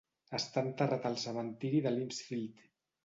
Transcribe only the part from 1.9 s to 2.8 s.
Limpsfield.